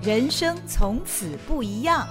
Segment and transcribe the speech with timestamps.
[0.00, 2.06] 人生从此不一样。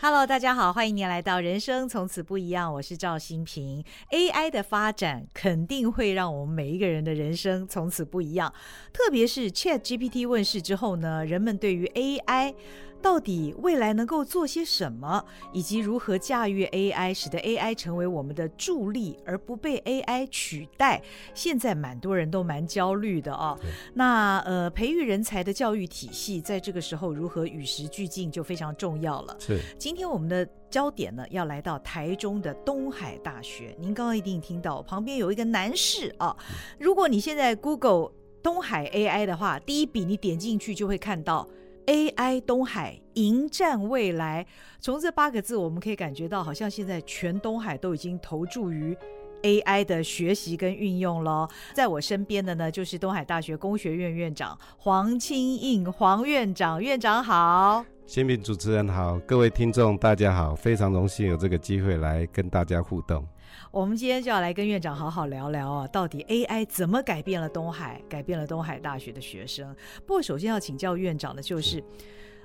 [0.00, 3.84] Hello，大家好，欢迎您来到《人生从此不一样》，我是赵新平。
[4.10, 8.52] AI 的发展肯定会让我们每一个人的人生从此不一样，
[8.90, 12.54] 特别是 ChatGPT 问世之后呢，人们对于 AI
[13.02, 21.02] 到底未来能够做些什么，以及如何驾驭 AI，使得 AI 成为我们的助力，而不被 AI 取代。
[21.34, 23.58] 现在蛮多人都蛮焦虑的哦。
[23.94, 29.36] 那呃，培育人才的教育体系，在这个时候如何与时俱进，就非常重要了。
[29.40, 29.58] 是。
[29.76, 33.76] 今天我们的焦点呢，要来到台中的东海大学。
[33.80, 36.36] 您刚刚一定听到旁边有一个男士啊。
[36.78, 41.48] 如果你现在 Google 东海 AI 的话，第一笔你点进去就会看到。
[41.86, 44.46] AI 东海迎战未来，
[44.80, 48.96] 从这八个字，我们可以感觉到，好像现在全东海都已经投注于
[49.42, 51.48] AI 的学习跟运用了。
[51.74, 57.84] 在我身边的呢，就是东海大学工学院院长黄清应黄院长，院长好。
[58.06, 63.26] 心屏主持人好，各位听众大家好，非常荣幸有这个机会来跟大家互动。
[63.72, 69.74] 我们今天就要来跟院长好好聊聊啊，到底 AI 怎么改变了东海，改变了东海大学的学生。
[70.04, 71.82] 不过，首先要请教院长的就是，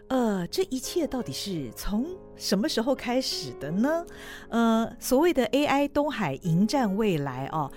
[0.08, 2.06] 呃，这一切到底是从
[2.38, 4.06] 什么时候开始的呢？
[4.48, 7.70] 呃，所谓的 AI 东海迎战未来啊，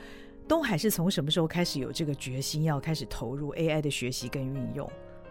[0.46, 4.88] 东海是从什么时候开始有这个决心要开始投入 AI 的学习跟运用？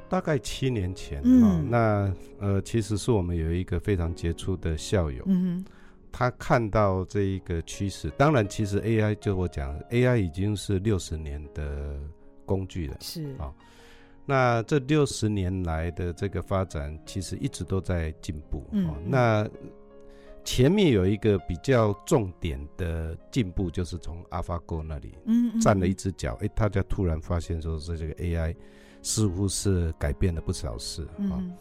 [0.09, 2.13] 大概七年前，嗯，哦、那
[2.45, 5.73] 呃，其实是我们有一个非常杰出的校友，嗯哼。
[6.11, 11.99] 他看到这一个趋势，当然，其实 AI 就我讲，AI 已经是六十年的
[12.45, 13.53] 工具了，是啊、哦。
[14.25, 18.63] 那这六十年来的这个发展，其实一直都在进步。
[18.71, 19.49] 嗯、哦，那
[20.43, 28.55] 前面有一个比较重点的进步，就是从 AlphaGo 那里，嗯，站了一只脚，哎、嗯，大家突然发现说，这这个 AI
[29.01, 31.31] 似乎是改变了不少事啊。
[31.31, 31.57] 哦嗯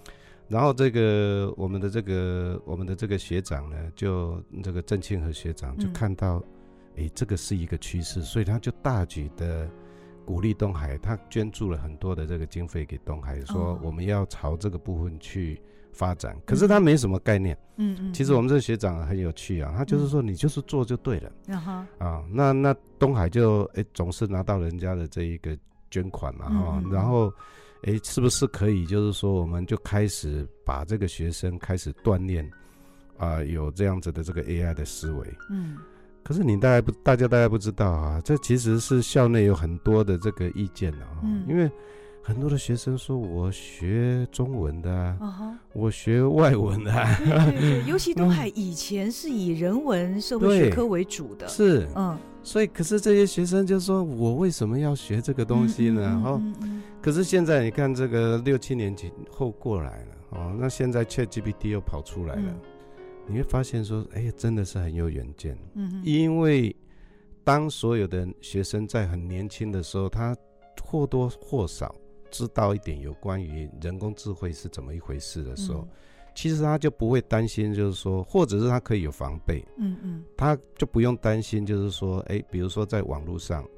[0.49, 6.39] 然后这个我们的这个我们的这个学长呢，就这个郑庆和学长就看到，
[6.97, 9.69] 哎、嗯，这个是一个趋势，所以他就大举的
[10.25, 15.61] 鼓励东海，他捐助了很多的这个经费给东海，说我们要朝这个部分去
[15.93, 16.35] 发展。
[16.35, 18.15] 哦、可是他没什么概念，嗯嗯。
[18.15, 25.55] 其实我们这个学长很有趣啊，他就是说你就是做就对了，嗯、啊，那那东海就哎总是拿到人家的这一个
[25.91, 27.31] 捐款嘛，哈、嗯，然后。
[27.83, 28.85] 哎，是不是可以？
[28.87, 32.45] 就是说，我们就开始把这个学生开始锻炼，
[33.17, 35.27] 啊、呃，有这样子的这个 AI 的思维。
[35.51, 35.77] 嗯。
[36.25, 41.21] 可是你大概不，大家大概不知道啊，这其实是校内有很多的这个意见啊。
[41.23, 41.45] 嗯。
[41.49, 41.71] 因为
[42.29, 45.57] 很多的学生说，我学中文的，啊，uh-huh.
[45.73, 47.17] 我学外文的，啊。
[47.17, 51.49] 对对对， 尤其东海以前是以人文社会学科为主的。
[51.49, 51.89] 是。
[51.97, 52.19] 嗯。
[52.43, 62.61] 所以，可是这些学生就说：“我为什么要学这个东西呢？”哦、嗯嗯嗯，可是现在你看，这个六七年前后过来了哦，那现在 ChatGPT 又跑出来了，嗯，
[63.27, 66.77] 你会发现说：“哎呀，真的是很有远见。”嗯，因为
[67.43, 70.37] 当所有的学生在很年轻的时候，他
[70.83, 71.95] 或多或少
[72.31, 75.81] 知道一点有关于人工智慧是怎么一回事的时候。
[75.81, 75.89] 嗯。
[76.35, 83.69] 其实他就不会担心，就是说，或者是他可以有防备，嗯嗯，他就不用担心，就是说，哎，比如说在网络上，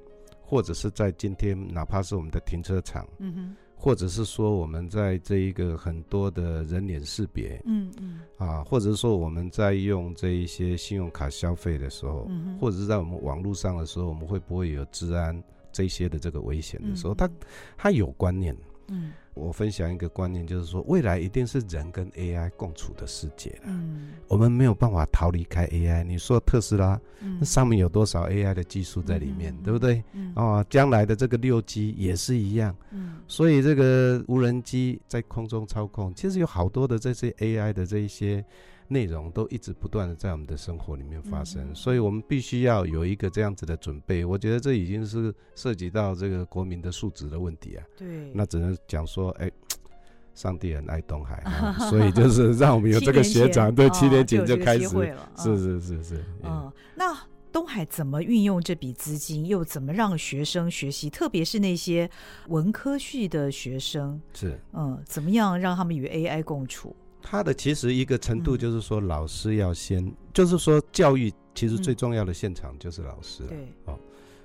[0.42, 17.30] 或者是在今天，哪怕是我们的停车场，嗯哼，或者是说我们在这一个很多的人脸识别，嗯嗯，啊，或者是说我们在用这一些信用卡消费的时候，嗯，或者是在我们网络上的时候，我们会不会有治安这些的这个危险的时候，他
[17.76, 18.56] 他有观念，
[18.88, 19.12] 嗯。
[19.32, 23.62] 我分享一个观念，就是说未来一定是人跟 AI 共处的世界了。
[23.66, 26.02] 嗯，我们没有办法逃离开 AI。
[26.02, 30.02] 你说特斯拉，嗯，那上面有多少 AI 的技术在里面，嗯，对不对？
[30.12, 32.76] 嗯，哦，将来的这个六 G 也是一样。
[32.90, 38.44] 嗯，所以这个无人机在空中操控，其实有好多的这些 AI 的这一些。
[38.92, 44.24] 内容都一直不断的在我们的生活里面发生，嗯，所以我们必须要有一个这样子的准备。
[44.24, 47.86] 我觉得这已经是涉及到这个国民的素质的问题啊。
[47.96, 49.48] 对，那只能讲说，哎，
[50.34, 56.24] 上帝很爱东海，啊， 所以就是让我们有这个学长， 对，七年前就开始了，是是是是。
[56.42, 57.16] 嗯，那
[57.52, 62.10] 东海怎么运用这笔资金，又怎么让学生学习，特别是那些
[62.48, 66.94] 文科系的学生，是嗯，怎么样让他们与 AI 共处？
[67.22, 73.68] 他的其实一个程度就是说，老师要先、嗯，就是说教育其实最重要的现场就是老师、嗯、对。
[73.86, 73.98] 哦，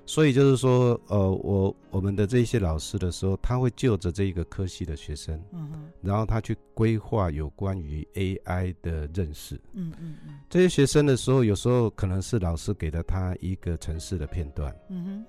[0.06, 15.26] 所以就是说，呃，我我们的这些老师的时候，他会就着这一个科系的学生，嗯哼，然后他去规划有关于 AI 的认识，嗯嗯嗯，这些学生的时候，有时候可能是老师给了他一个城市的片段，嗯哼。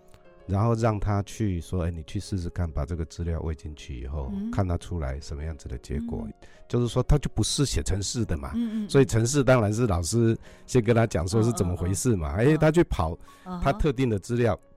[0.46, 6.22] 然后让他去说，哎，你去试试看，把这个资料喂进去以后，嗯、看他出来什么样子的结果。
[6.25, 6.32] 嗯、
[6.69, 8.52] 就是说，他就不是写程式的嘛，
[8.88, 12.28] 所以程式当然是老师先跟他讲说是怎么回事嘛。
[12.37, 13.19] 哎、他去跑
[13.62, 14.69] 他特定的资料，嗯、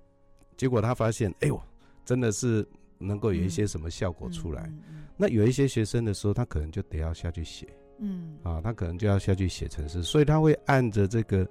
[0.58, 1.62] 结果他发现，哎呦，
[2.04, 2.68] 真的是
[2.98, 4.72] 能够有一些什么效果出来。
[5.18, 7.68] 那有一些学生的时候，他可能就得要下去写，
[8.00, 11.48] 嗯，啊，他可能就要下去写程式，所以他会按着这个。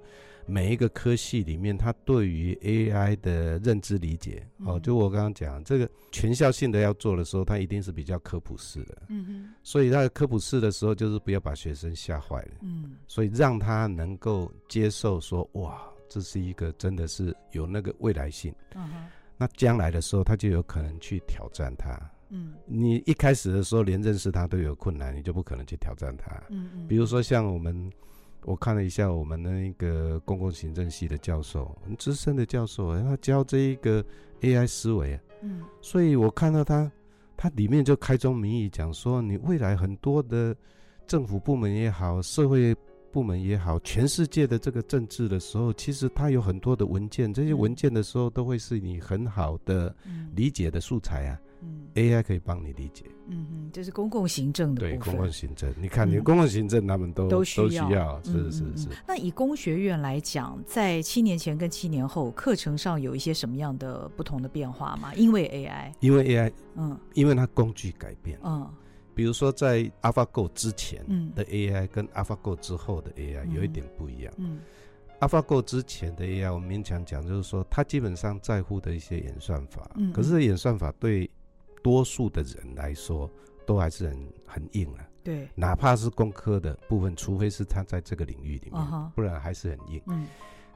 [0.49, 19.05] 每一个科系里面，他对于 AI 的认知理解，哦，就我刚刚讲这个全校性的要做的时候，他一定是比较科普式的，嗯哼，所以在科普式的时候，就是不要把学生吓坏了，嗯，所以让他能够接受说，哇，这是一个真的是有那个未来性，嗯哼，
[19.37, 21.95] 那将来的时候，他就有可能去挑战它，
[22.29, 27.91] 嗯，你一开始的时候连认识他都有困难，你就不可能去挑战他，嗯嗯，比如说像我们。
[28.43, 34.03] 我看了一下我们的一个公共行政系的教授，很资深的教授，他教这一个
[34.41, 36.91] AI 思维啊，嗯，所以我看到他，
[37.35, 40.55] 他里面就开宗明义讲说，你未来很多的
[41.05, 42.75] 政府部门也好，社会
[43.11, 49.95] 部门也好，全世界的这个政治的时候，其实他有很多的文件，这些文件的时候都会是你很好的
[50.33, 51.39] 理解的素材啊。
[51.43, 51.48] 嗯
[51.95, 53.05] ，AI 可以帮你理解。
[53.27, 54.81] 嗯嗯，这是公共行政的。
[54.81, 58.87] 对，公共行政，你看，你公共行政他们都、嗯、都需要，是是是。
[59.07, 65.13] 那以工学院来讲，在七年前跟七年后课程上有一些什么样的不同的变化吗？
[65.13, 68.67] 因为 AI，因为 AI，嗯，因为它工具改变，嗯，
[69.13, 74.55] 比如说在 AlphaGo 之前的 AI 跟 AlphaGo 之后的 AI 有一点不一样，嗯。
[74.55, 74.59] 嗯
[75.19, 81.29] AlphaGo 之前的 AI，我们勉强讲就是说，它基本上在乎的一些演算法，嗯，可是演算法对。
[81.81, 83.29] 多数的人来说，
[83.65, 85.05] 都还是很很硬啊。
[85.23, 89.09] 对，哪怕是工科的部分，除非是他在这个领域里面，uh -huh.
[89.11, 90.01] 不然还是很硬。
[90.07, 90.25] 嗯。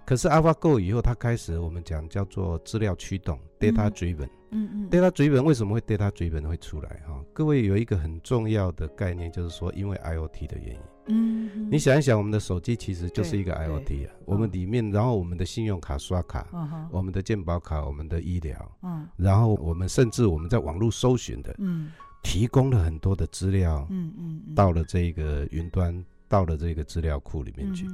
[0.06, 4.28] 可是 AlphaGo 以后，它开始我们讲叫做资料驱动 （data driven）。
[4.52, 4.90] 嗯嗯。
[4.90, 6.90] data driven 为什么会 data driven 会出来？
[7.08, 10.82] 哈，各位有一个很重要的概念，就是说，因为 IoT 的原因。
[11.08, 11.68] 嗯，嗯。
[11.72, 14.14] 你想一想，我们的手机其实就是一个 IoT 啊。
[14.26, 16.48] 我们里面，然后我们的信用卡刷卡，
[16.92, 21.92] 我们的健保卡，我们的医疗，嗯，然后我们甚至我们在网络搜寻的，嗯，
[22.22, 27.88] 提供了很多的资料，嗯嗯，到了这个云端，到了这个资料库里面去。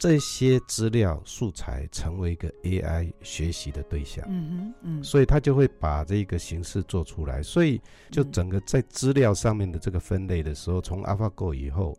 [0.00, 11.98] 这些资料素材成为一个 AI 学习的对象，嗯哼，嗯，所以他就会把这个形式做出来，所以就整个在资料上面的这个分类的时候，从 AlphaGo 以后，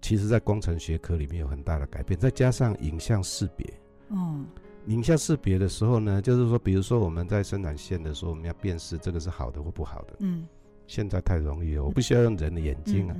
[0.00, 3.66] 其实在工程学科里面有很大的改变，再加上影像识别，
[4.10, 4.46] 嗯，
[4.86, 10.46] 影像识别的时候呢，就是说，比如说我们在生产线的时候，我们要辨识这个是好的或不好的，嗯，
[10.86, 13.16] 现在太容易了，我不需要用人的眼睛啊。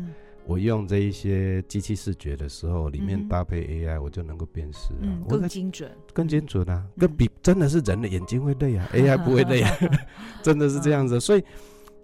[0.47, 9.71] 我用这一些机器视觉的时候，里面搭配 AI，我就能够辨识啊，嗯，更精准，更精准啊，更比真的是人的眼睛会累啊，AI 不会累啊，
[10.43, 11.21] 真的是这样子。
[11.21, 11.45] 所以，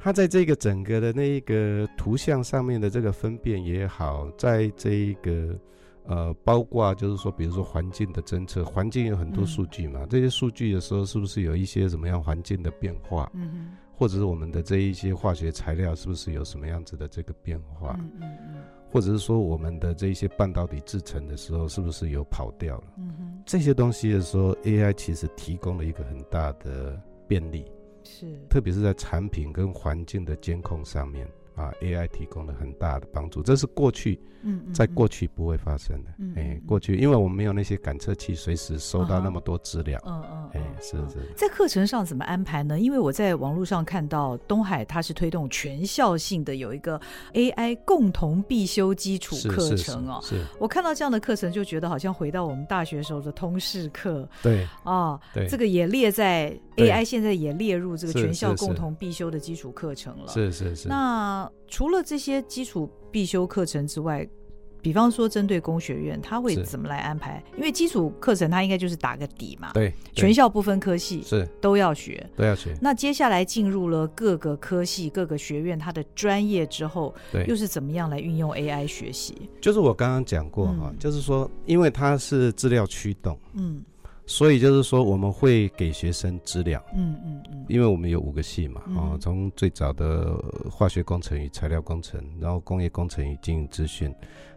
[0.07, 5.59] 它在这个整个的那一个图像上面的这个分辨也好，在这一个
[6.05, 13.29] 呃，包括就是说，比如说环境的侦测，环境有很多数据嘛，这些数据的时候是不是有一些什么样环境的变化？
[13.35, 17.97] 嗯或者是我们的这一些化学材料是不是有什么样子的这个变化？
[17.99, 18.63] 嗯嗯嗯。
[18.93, 22.85] 或者是说我们的这一些半导体制成的时候是不是有跑掉了？
[22.97, 23.43] 嗯哼。
[23.45, 27.65] 这些东西的时候，AI 其实提供了一个很大的便利，
[28.07, 28.27] 是。
[28.49, 31.29] 特别是在产品跟环境的监控上面。
[31.57, 41.19] 啊，AI 提供了很大的帮助，这是过去，嗯，在过去不会发生的，嗯，过去因为我们没有那些感测器，随时收到那么多资料，嗯嗯，哎、欸，是是。
[41.37, 42.79] 在课程上怎么安排呢？
[42.79, 47.01] 因为我在网络上看到东海它是推动全校性的有一个
[47.35, 50.47] AI 共同必修基础课程哦，是，是，是。
[50.59, 60.89] 我看到这样的课程就觉得好像回到我们大学时候的通识课，对，啊，对，这个也列在 AI 现在也列入这个全校共同必修的基础课程了，是是是，是。
[60.89, 64.27] 那除了这些基础必修课程之外，
[64.87, 67.43] 比方说针对工学院，他会怎么来安排？
[67.57, 69.73] 因为基础课程它应该就是打个底嘛。
[69.75, 72.73] 对，全校不分科系是都要学，都要学。
[72.81, 79.51] 那接下来进入了各个科系、各个学院它的专业之后，对，又是怎么样来运用 AI 学习？
[79.61, 83.83] 就是我刚刚讲过哈、嗯，就是说，因为它是资料驱动，嗯。
[84.29, 90.35] 所以就是说，我们会给学生资料，嗯嗯嗯，因为我们有五个系嘛，哦、嗯，从最早的
[90.69, 94.13] 化学工程与材料工程，然后工业工程与经营资讯，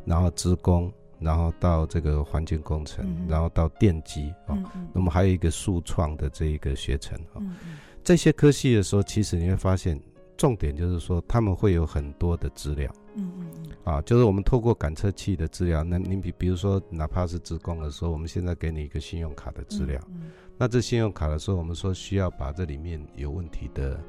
[0.09, 10.01] 然后职工，然后到这个环境工程，嗯、然后到电机，哦、嗯嗯，我们还有一个数创的这一个学程，哦、嗯嗯，这些科系的时候，其实你会发现，
[10.35, 12.91] 重点就是说，他们会有很多的资料。
[13.13, 20.01] 嗯嗯嗯，啊，就是我们透过感测器的资料，那你比比如说，哪怕是职工的时候，我们现在给你一个信用卡的资料，
[20.57, 23.99] 那这信用卡的时候，我们说需要把这里面有问题的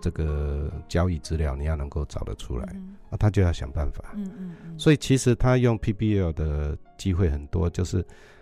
[0.00, 2.66] 这个交易资料，你要能够找得出来，
[3.10, 4.12] 那、他就要想办法。
[4.14, 4.78] 嗯嗯嗯。
[4.78, 8.00] 所以其实他用 PBL 的机会很多，就是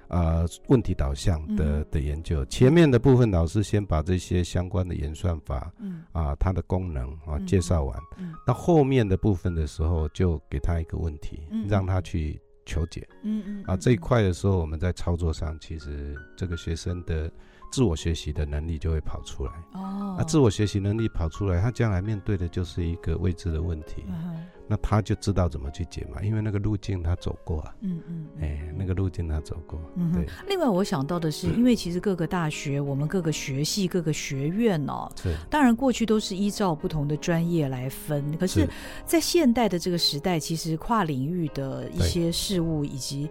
[0.08, 2.44] 啊、呃、问题导向的的研究。
[2.46, 7.98] 前面的部分，老师先把这些相关的演算法，嗯啊它的功能啊介绍完。
[8.18, 8.34] 嗯。
[8.46, 12.40] 那后面的部分的时候，就给他一个问题，让他去。
[12.70, 17.32] 求解，嗯嗯啊，这一块的时候，我们在操作上，其实这个学生的
[17.70, 19.52] 自我学习的能力就会跑出来。
[19.72, 24.04] 哦，那自我学习能力跑出来，他将来面对的就是一个未知的问题。
[24.08, 27.74] 嗯那他就知道怎么去解嘛，因为那个路径他走过啊。
[27.80, 28.26] 嗯嗯。
[28.38, 29.80] 哎、嗯欸，那个路径他走过。
[29.96, 30.12] 嗯。
[30.12, 30.26] 对。
[30.46, 35.34] 另外，我想到的是，因为其实各个大学，我们各个学系、各个学院哦，是。
[35.48, 38.68] 当然，过去都是依照不同的专业来分，可是，
[39.06, 43.30] 在现代的这个时代，其实跨领域的一些事物以及。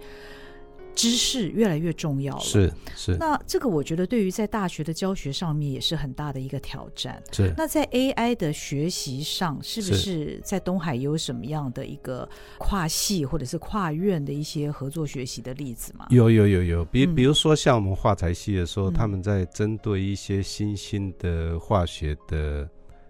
[0.98, 3.16] 知识越来越重要了，是是。
[3.20, 7.22] 那这个我觉得对于在大学的教学上面也是很大的一个挑战。
[7.32, 7.54] 是。
[7.56, 12.28] 那在 AI 的学习上，是不是在东海有什么样的一个
[12.58, 16.08] 跨系或者是跨院的一些合作学习的例子吗？
[16.10, 22.68] 有有有有，比比如说像我们化材系的时候，嗯、他们在针对一些新兴的化学的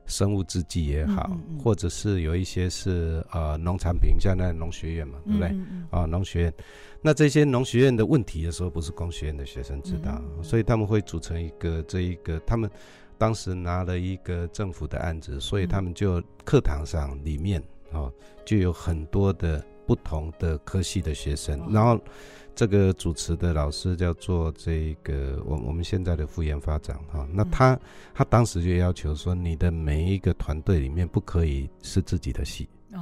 [0.07, 5.55] 生物制剂也好，嗯嗯嗯，或者是有一些是呃农产品，像那农学院嘛，对不对？
[5.91, 6.53] 啊，农学院。
[7.01, 12.69] 那这些农学院的问题的时候，不是工学院的学生知道，所以他们会组成一个这一个，他们
[13.17, 17.61] 当时拿了一个政府的案子，所以他们就课堂上里面
[17.91, 18.11] 哦，
[18.45, 21.99] 就有很多的不同的科系的学生，然后
[22.57, 27.79] 这个主持的老师叫做这个我我们现在的副研发长哈，那他
[28.15, 32.99] 他当时就要求说，你的每一个团队里面不可以是自己的戏哦。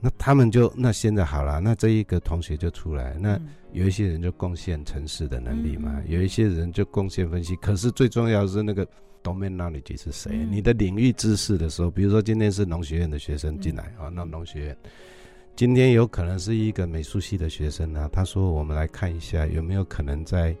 [0.00, 3.38] 那他们就那现在好了，那这一个同学就出来，那
[3.72, 7.54] 有一些人就贡献城市的能力嘛，有一些人就贡献分析。
[7.56, 8.86] 可是最重要的是那个
[9.22, 10.34] domain knowledge 是谁？
[10.50, 14.76] 你的领域知识的时候，比如说今天是农学院的学生进来啊，那农学院
[15.56, 20.56] 今天有可能是一个美术系的学生啊，他说我们来看一下有没有可能在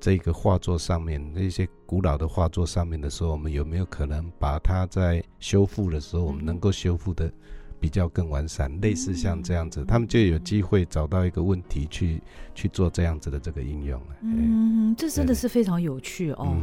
[0.00, 7.32] 这个画作上面，那些古老的画作上面的时候，我们有没有可能把它在修复的时候，我们能够修复的。
[7.82, 12.22] 比较更完善，类似像这样子，他们就有机会找到一个问题去
[12.54, 14.00] 去做这样子的这个应用。
[14.20, 16.56] 嗯，这真的是非常有趣哦。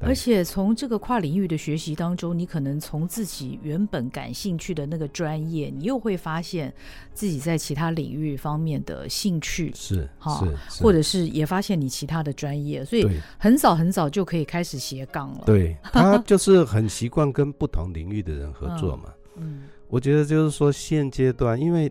[0.00, 6.74] 而且从这个跨领域的学习当中，你可能从自己原本感兴趣的那个专业，你又会发现
[7.12, 10.44] 自己在其他领域方面的兴趣是哈，
[10.80, 15.44] 或者是也发现你其他的专业，所以很早很早就可以开始斜杠了。
[15.46, 19.04] 对，他就是很习惯跟不同领域的人合作嘛。
[19.38, 19.62] 嗯。
[19.94, 21.88] 我觉得就是说，现阶段，因为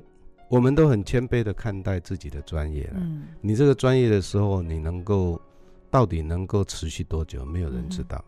[0.50, 2.96] 我们都很谦卑的看待自己的专业了。
[2.98, 5.40] 嗯，你这个专业的时候，你能够
[5.90, 8.22] 到底能够持续多久，没有人知道。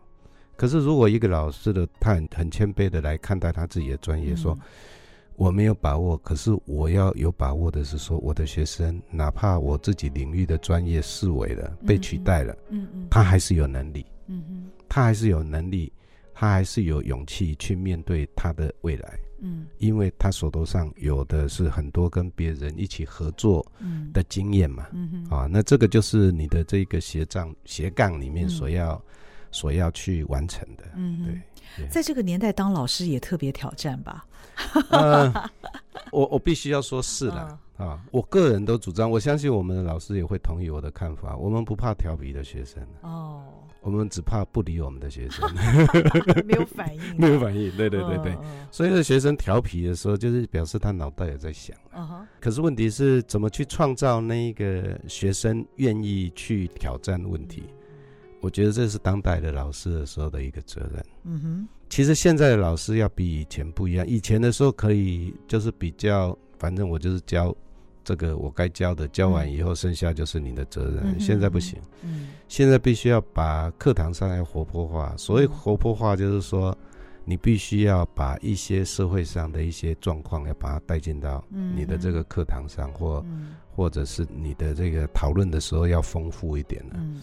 [0.56, 4.58] 可是，如果一个老师的他很很谦卑的来看待他自己的专业，说
[5.34, 15.92] 我没有把握，可是我要有把握的是说，我的学生哪怕我自己领域的专业视为了，被取代了，嗯嗯，他还是有能力，嗯嗯，他还是有能力，
[16.32, 19.18] 他还是有勇气去面对他的未来。
[19.38, 23.64] 嗯，因为他手头上有的是很多跟别人一起合作
[24.12, 29.02] 的经验嘛，嗯嗯、啊，那这个就是你的这个斜杠斜杠里面所要、嗯、
[29.50, 30.84] 所要去完成的。
[30.94, 31.40] 嗯，
[31.76, 34.24] 对，在这个年代当老师也特别挑战吧？
[34.88, 35.30] 呃、
[36.12, 43.42] 我我必须要说是的、嗯、啊，我个人都主张，我相信我们的老师也会同意我的看法，我们不怕调皮的学生哦。
[43.86, 45.48] 我们只怕不理我们的学生，
[46.44, 47.70] 没有反应，没有反应。
[47.76, 51.76] 对对对对，嗯嗯、所以这学生调皮的时候，就是表示他脑袋也在想。
[51.94, 57.62] Uh huh、可是问题是怎么去创造那个学生愿意去挑战问题？
[58.40, 61.04] 我觉得这是当代的老师的时候的一个责任。
[61.22, 64.04] 嗯哼，其实现在的老师要比以前不一样。
[64.04, 67.54] 以前的时候可以就是比较，反正我就是教。
[68.06, 70.98] 这个我该教的教完以后，剩下就是你的责任。
[71.02, 75.12] 嗯、现在不行，嗯、现在必须要把课堂上要活泼化。
[75.16, 76.76] 所谓活泼化，就是说
[77.24, 86.92] 你必须要把一些社会上的一些状况，要把它带进到你的这个课堂上，或、嗯、或者是你的这个讨论的时候要丰富一点了。
[86.98, 87.22] 嗯、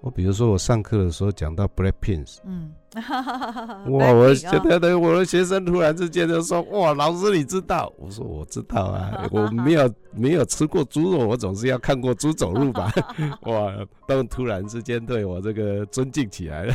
[0.00, 2.72] 我比如说我上课的时候讲到 Black Pins，嗯
[3.90, 4.12] 哇！
[4.12, 12.92] 我觉得的我的学生突然之间就说：“哇，老师你知道？”我说：“我知道啊，我没有没有吃过猪肉，我总是要看过猪走路吧？
[13.46, 13.72] ”哇！
[14.08, 16.74] 都突然之间对我这个尊敬起来了。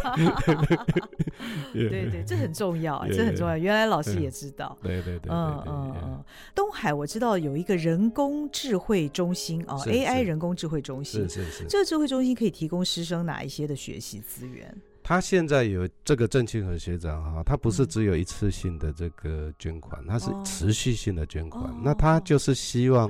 [1.73, 3.57] 对对，这很重要，这很重要。
[3.57, 4.77] 原来老师也知道。
[4.81, 6.23] 对对对，嗯嗯嗯。
[6.55, 11.27] 东海我知道有一个人工智慧中心哦，AI 人工智慧中心。
[11.29, 11.65] 是是是。
[11.67, 14.73] 这个智慧中心可以提供师生哪一些的学习资源？
[15.07, 21.71] 他现在有这个郑清和学长哈，他不是只有一次性的这个捐款，他是持续性的捐款。
[21.83, 23.07] 那他就是希望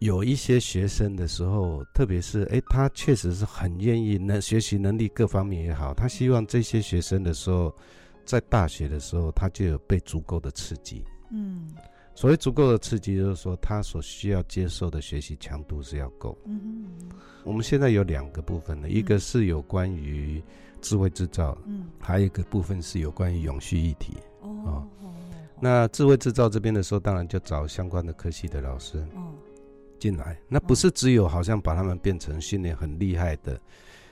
[0.00, 7.72] 有一些学生的时候，特别是哎，他确实是很愿意，能学习能力各方面也好，他希望这些学生的时候，
[8.24, 11.04] 在大学的时候，他就有被足够的刺激。
[11.30, 11.70] 嗯。
[12.16, 16.36] 所谓足够的刺激，就是说他所需要接受的学习强度是要够。
[16.46, 17.16] 嗯哼。
[17.44, 20.42] 我们现在有两个部分呢，一个是有关于
[20.84, 24.16] 智慧制造，嗯，还有一个部分是有关于永续议题。
[24.40, 24.86] 哦。
[25.58, 29.02] 那智慧制造这边的时候，当然就找相关的科系的老师，
[29.98, 30.38] 进来。
[30.48, 33.58] 那不是只有好像把他们变成训练很厉害的，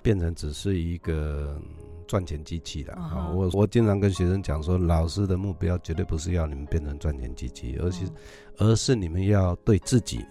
[0.03, 1.61] 变成只是一个。
[2.09, 3.31] 赚钱机器了啊！
[3.31, 8.05] 我我经常跟学生讲说，老师的目标绝对不是要你们变成赚钱机器，而是
[8.59, 10.23] 而是你们要对自己，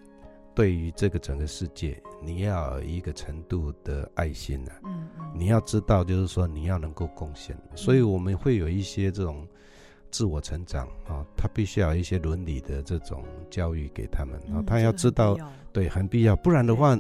[0.61, 4.79] 对于这个整个世界，你要有一个程度的爱心啊。
[4.83, 5.25] 嗯嗯。
[5.33, 9.47] 你要知道，就是说你要能够贡献，所以我们会有一些这种
[10.11, 15.35] 自我成长啊，他必须要有一些伦理的这种教育给他们啊，他要知道。
[15.73, 16.95] 对，很必要，不然的话，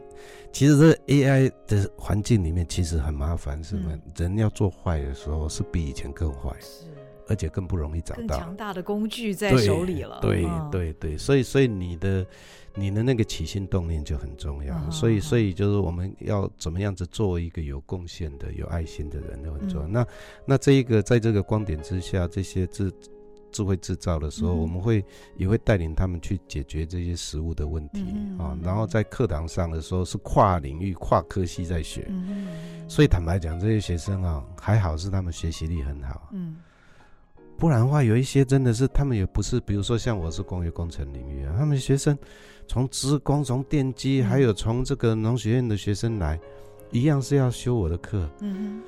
[0.51, 3.91] 其实这 AI 的环境里面其实很麻烦，是吗？
[4.15, 6.85] 人要做坏的时候是比以前更坏，是，
[7.31, 8.19] 而且更不容易找到。
[8.19, 10.19] 更强大的工具在手里了。
[10.21, 12.25] 对对对，所以所以你的
[12.75, 14.91] 你的那个起心动念就很重要。
[14.91, 19.87] 所以所以就是我们要怎么样子做一个有贡献的、有爱心的人都很重要。
[19.87, 20.05] 那
[20.45, 22.91] 那这一个在这个光点之下，这些智。
[23.53, 25.03] 智慧制造的时候，我们会
[25.35, 27.99] 也会带领他们去解决这些食物的问题
[28.39, 28.57] 啊。
[28.63, 32.09] 然后在课堂上的时候是跨领域、跨科系在学，
[32.87, 36.31] 所以坦白讲，这些学生啊，还好是他们学习力很好。
[37.61, 42.17] 不然的话，有一些真的是他们也不是，比如说像我是工业工程领域啊，他们学生
[42.67, 46.39] 从职工、从电机，还有从这个农学院的学生来，
[46.89, 48.27] 一样是要修我的课。
[48.39, 48.81] 嗯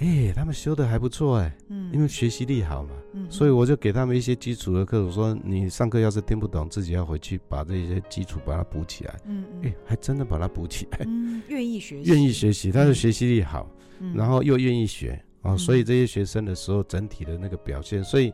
[0.00, 13.70] 哎、欸，他们修的还不错哎，嗯，因为学习力好嘛，嗯，所以我就给他们一些基础的课，我说你上课要是听不懂，自己要回去把这些基础把它补起来，嗯哎、欸，还真的把它补起来，嗯，愿意学习， 愿意学习，他的学习力好，
[14.00, 18.32] 嗯，然后又愿意学啊，所以这些学生的时候整体的那个表现，所以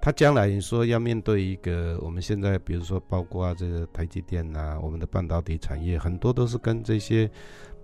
[0.00, 7.30] 他将来你说要面对一个我们现在比如说包括这个台积电呐，我们的半导体产业很多都是跟这些。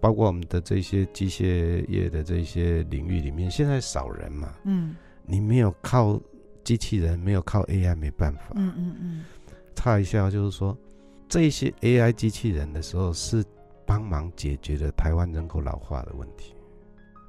[0.01, 4.95] 包括我们的这些机械业的这些领域里面，现在少人嘛，嗯，
[5.27, 6.21] 你没有靠
[6.63, 9.25] 机器人，没有靠 AI，没办法，嗯嗯嗯。
[9.75, 10.79] 差一下，就是说，
[11.29, 13.45] 这些 AI 机器人的时候，是
[13.85, 16.55] 帮忙解决了台湾人口老化的问题。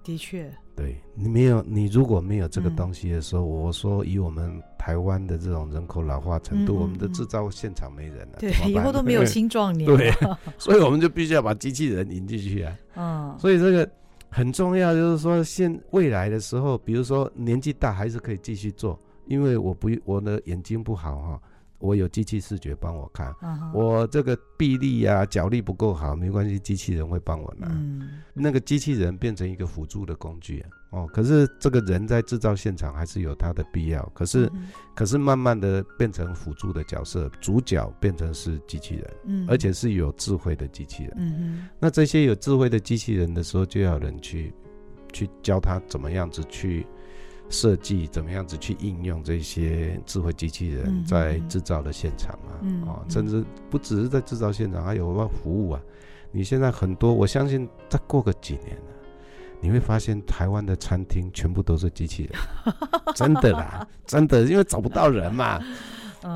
[0.03, 0.53] 的确。
[0.79, 10.09] 对，你没有，你如果没有这个东西的时候，嗯、我说以我们台湾的这种人口老化程度，嗯、我们的制造现场没人了，对，以后都没有青壮年， 对，
[10.57, 12.73] 所以我们就必须要把机器人引进去啊。
[12.95, 13.89] 嗯，所以这个
[14.29, 21.41] 很重要，就是说现未来的时候，比如说年纪大还是可以继续做，因为我不我的眼睛不好哈。
[21.79, 23.71] 我有机器视觉帮我看，uh.
[23.73, 27.67] 我这个臂力啊、脚力不够好，没关系，机器人会帮我拿。
[27.71, 31.07] 嗯、那个机器人变成一个辅助的工具哦。
[31.13, 34.03] 可是这个人在制造现场还是有他的必要。
[34.13, 34.53] 可是，uh.
[34.93, 39.51] 可是慢慢的变成辅助的角色，主角变成是机器人，嗯、uh，huh.
[39.51, 41.13] 而且是有智慧的机器人。
[41.17, 41.69] 嗯、uh.
[41.79, 44.53] 那这些有智慧的机器人的时候，就要人去
[45.13, 46.85] 去教他怎么样子去。
[47.49, 52.55] 设计怎么样子去应用这些智慧机器人在制造的现场啊？
[52.61, 55.81] 嗯、哦，甚至不只是在制造现场，还有服务啊。
[56.31, 58.91] 你现在很多，我相信再过个几年呢，
[59.61, 62.73] 你会发现台湾的餐厅全部都是机器人，
[63.15, 65.59] 真的啦，真的，因为找不到人嘛。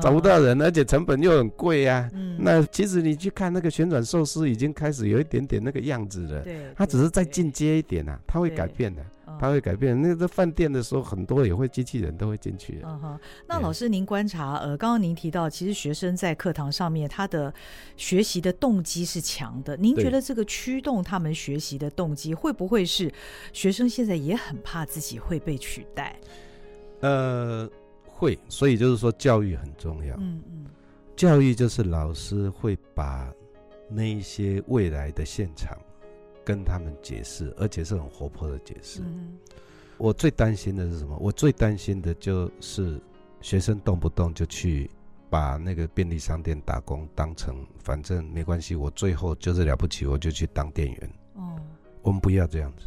[0.00, 2.08] 找不到人，而且成本又很贵呀。
[2.14, 6.40] 嗯，那其实你去看那个旋转寿司，已经开始有一点点那个样子了。
[6.40, 9.04] 对，它只是再进阶一点啊，它会改变的，
[9.44, 10.00] 它会改变。
[10.00, 12.80] 那个饭店的时候，很多也会机器人都会进去。
[12.84, 13.20] 嗯哼。
[13.46, 17.52] 那老师，您观察，呃，刚刚您提到，其实学生在课堂上面，他的
[17.96, 19.76] 学习的动机是强的。
[19.76, 23.12] 您觉得这个驱动他们学习的动机，会不会是
[23.52, 26.18] 学生现在也很怕自己会被取代？
[27.00, 27.70] 呃。
[28.16, 30.14] 会，所以就是说教育很重要。
[30.18, 30.66] 嗯嗯，
[31.16, 33.28] 教育就是老师会把
[33.90, 35.76] 那一些未来的现场
[36.44, 39.00] 跟他们解释，而且是很活泼的解释。
[39.02, 39.36] 嗯，
[39.98, 41.16] 我最担心的是什么？
[41.18, 43.00] 我最担心的就是
[43.40, 44.90] 学生动不动就去
[45.30, 51.10] 把那个便利商店打工当成，反正没关系，我最后就是了不起，我就去当店员。
[51.34, 51.58] 哦，
[52.02, 52.84] 我们不要这样子，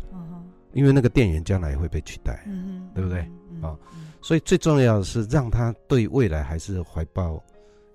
[0.73, 3.19] 因为那个店员将来也会被取代，嗯，对不对？
[3.61, 3.75] 啊，
[4.21, 7.43] 所以最重要的是让他对未来还是怀抱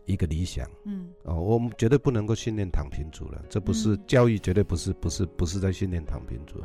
[0.05, 0.69] 一个理想。
[0.85, 6.61] 嗯，哦，我们绝对不能够训练躺平族了，这不是教育，绝对不是，不是，不是在训练躺平族。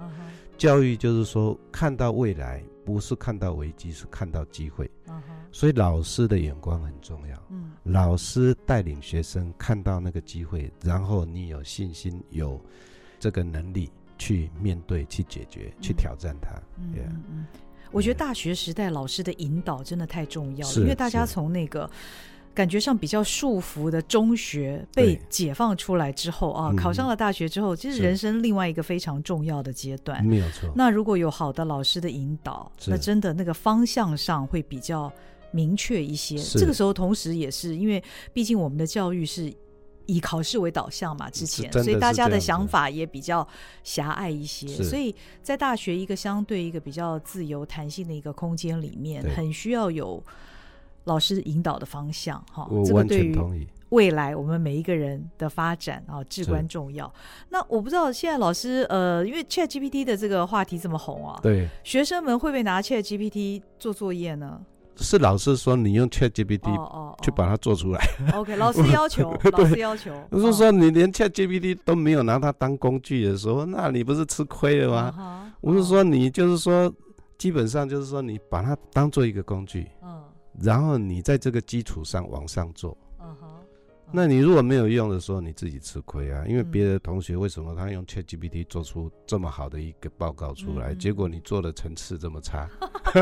[0.57, 4.89] 教育就是说，看到未来，不是看到危机，是看到机会。
[5.51, 7.43] 所以老师的眼光很重要。
[7.49, 12.59] 嗯老师带领学生看到那个机会，然后你有信心，有
[13.19, 16.49] 这个能力去面对、去解决、去挑战它。
[16.77, 16.95] 嗯
[17.29, 17.45] 嗯，
[17.91, 21.89] 我觉得大学时代老师的引导真的太重要了，因为大家从那个。
[22.57, 30.25] 感觉上比较束缚的中学被解放出来之后啊，考上了大学之后，其实人生另外一个非常重要的阶段。
[30.25, 30.67] 没有错。
[30.75, 35.13] 那如果有好的老师的引导，那真的那个方向上会比较
[35.51, 36.35] 明确一些。
[36.35, 39.53] 这个时候，同时也是因为，毕竟我们的教育是
[40.07, 43.47] 以考试为导向嘛，之前，所以大家的想法也比较
[43.83, 44.67] 狭隘一些。
[44.83, 50.23] 所以在大学一个相对一个比较自由弹性的一个空间里面，很需要有。
[51.07, 53.59] 老师引导的方向，哈，我完全同意。
[53.59, 57.11] 这个对于未来我们每一个人的发展啊，至关重要。
[57.49, 64.59] 那我不知道现在老师，呃，因为 ChatGPT 的这个话题这么红啊，对，学生们会不会拿 ChatGPT 做作业呢？
[64.99, 68.01] 是老师说你用 ChatGPT 哦去把它做出来。
[68.33, 70.11] OK，老师要求， 老师要求。
[70.31, 75.53] 我是说你连 ChatGPT 都没有拿它当工具的时候，那你不是吃亏了吗？
[75.61, 76.91] 我是说你就是说，
[77.37, 79.87] 基本上就是说你把它当做一个工具。
[80.61, 83.47] 然后你在这个基础上往上做，uh huh, uh huh.
[84.11, 86.45] 那你如果没有用的时候，你自己吃亏啊。
[86.47, 92.69] 因为别的同学为什么他用 ChatGPT 做出这么好的一个报告出来，嗯、结果你做的层次这么差？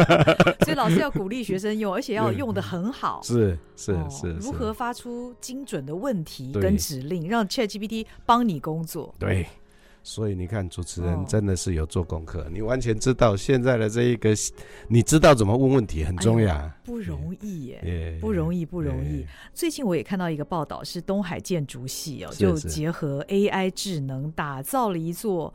[0.63, 3.19] 所以老师要鼓励学生用，而且要用的很好。
[3.25, 9.13] 是是是，如何发出精准的问题跟指令，对让 ChatGPT 帮你工作？
[9.17, 9.47] 对。
[10.07, 14.29] 所以你看，主持人真的是有做功课，哦、你完全知道现在的这一个，
[14.87, 19.21] 你知道怎么问问题很重要，哎、不容易耶，耶不容易不容易。
[19.21, 25.51] 耶最近我也看到一个报道，是东海建筑系哦，就结合 AI 智能打造了一座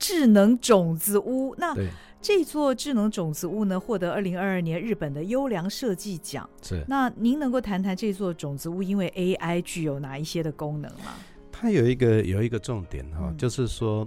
[0.00, 1.54] 智能种子屋。
[1.56, 1.72] 那
[2.20, 6.48] 这座智能种子屋呢，获得二零二二年日本的优良设计奖。
[6.60, 11.14] 是，那您能够谈谈这座种子屋因为 AI 具有哪一些的功能吗？
[11.62, 14.04] 它有一个有一个重点哈，嗯、就是说，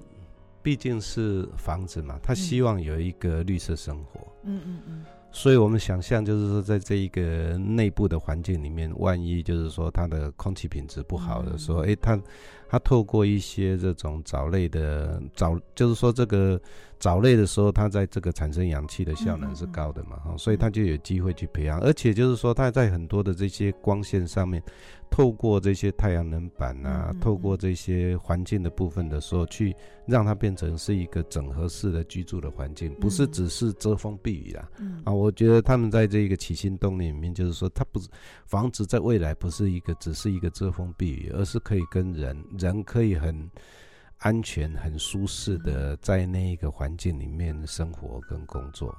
[0.61, 4.19] 毕竟是房子嘛，他希望有一个绿色生活。
[4.43, 5.05] 嗯嗯嗯。
[5.31, 12.19] 所以我们想象，就是说，在这一个内部的环境里面，万一就是说它的空气品质不好的时候，哎，它
[12.67, 16.59] 它透过一些这种藻类的藻，就是说这个
[16.99, 24.61] 藻类的时候，它在这个产生氧气的效能是高的嘛，哈，所以它就有机会去培养，而且就是说它在很多的这些光线上面。
[25.11, 29.73] 透过这些太阳能板啊，嗯嗯、透过这些环境的部分的时候，去
[30.07, 34.67] 让它变成是一个整合式的居住的环境，不是只是遮风避雨啦。
[34.79, 38.09] 嗯、啊，我觉得他们在这个起心动念里面，就是说，它不是
[38.45, 43.49] 房子在未来不是一个只是一个遮风避雨，而是可以跟人人可以很
[44.19, 48.95] 安全、很舒适的在那一个环境里面生活跟工作。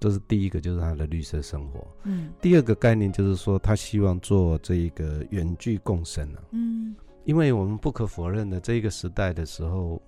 [0.00, 1.86] 这是第一个，就是他的绿色生活。
[2.02, 6.42] 嗯，第二个概念就是说，他希望做这一个远距共生啊。
[6.50, 10.02] 嗯，因为我们不可否认的，这一个时代的时候，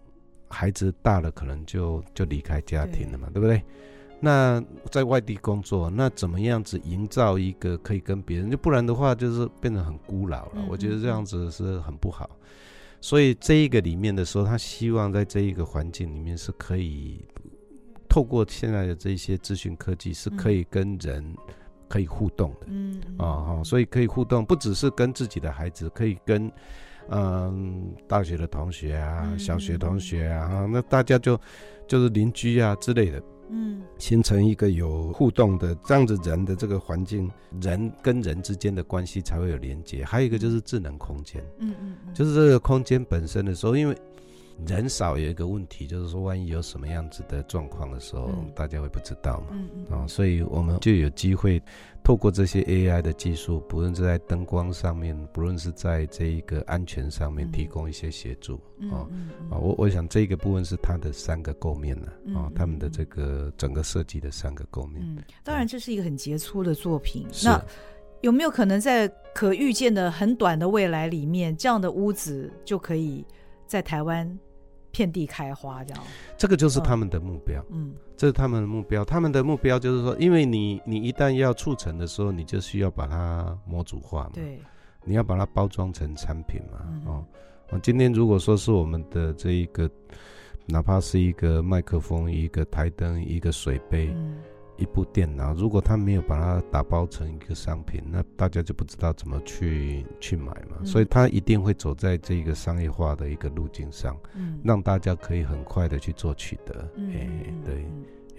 [0.48, 3.62] 孩子大了，可能就就离开家庭了嘛，对，对不对？
[4.20, 8.50] 那在外地工作，那怎么样子营造一个可以跟别人？
[8.50, 10.52] 就不然的话，就是变得很孤老了。
[10.56, 12.28] 嗯嗯嗯，我觉得这样子是很不好。
[13.06, 17.24] 所以这一个里面的时候，他希望在这一个环境里面是可以。
[18.08, 21.22] 透过现在的这些资讯科技，是可以跟人
[21.86, 26.50] 可以互动的，嗯啊哈，所以可以互动，不只是跟自己的孩子，可以跟
[27.10, 31.38] 嗯大学的同学啊、小学同学啊，哈，那大家就
[31.86, 37.30] 就是邻居啊之类的，嗯，形成一个有互动的这样子人的这个环境，
[37.60, 40.04] 人跟人之间的关系才会有连接。
[40.04, 43.96] 还有一个就是智能空间，嗯嗯，就是这个空间本身的时候，因为。
[44.66, 49.46] 人少有一个问题，就是说，万一有什么样子的状况的时候，嗯、大家会不知道嘛？
[49.50, 51.62] 嗯嗯、哦，所以我们就有机会
[52.02, 58.58] 透过这些 AI 的技术，不论是在灯光上面，不论是在这一个安全上面，提供一些协助。
[58.78, 59.08] 嗯、哦，
[59.50, 65.02] 啊，我我想这个部分是它的三个构面呢，啊、哦，他们的这个整个设计的三个构面。
[65.04, 67.26] 嗯，当然这是一个很杰出的作品。
[67.30, 67.62] 是那
[68.22, 73.24] 有没有可能在可预见的很短的未来里面，这样的屋子就可以
[73.66, 74.38] 在台湾
[74.90, 76.02] 遍地开花这样。
[76.36, 79.04] 这个就是他们的目标，嗯，这是他们的目标。
[79.04, 84.58] 他们的目标就是说，因为你你一旦要促成的时候，你就需要把它模组化嘛，对，
[85.04, 87.24] 你要把它包装成产品嘛，嗯、
[87.70, 89.90] 哦，今天如果说是我们的这一个，
[90.66, 94.10] 哪怕是一个麦克风、一个台灯、一个水杯。
[94.14, 94.38] 嗯
[94.76, 100.76] 一部电脑，如果他没有把它打包成一个商品，那大家就不知道怎么去去买嘛。
[100.80, 106.88] 嗯、所以，他一定会走在这个商业化的一个路径上，嗯，让大家可以很快的去做取得。
[106.96, 107.86] 嗯，欸、对。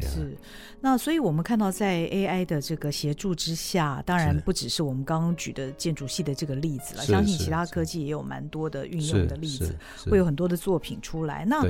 [0.01, 0.37] 是，
[0.81, 9.75] 那所以我们看到在 AI 的这个协助之下，当然不只是我们刚刚举的建筑系的这个例子了，相信其他科技也有蛮多的运用的例子，
[10.09, 11.45] 会有很多的作品出来。
[11.45, 11.65] 那